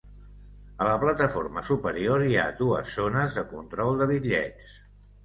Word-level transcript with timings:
A 0.85 0.85
la 0.87 0.93
plataforma 1.01 1.61
superior, 1.67 2.23
hi 2.29 2.37
ha 2.37 2.45
dues 2.63 2.95
zones 2.97 3.37
de 3.41 3.45
control 3.53 3.95
de 4.01 4.09
bitllets. 4.15 4.73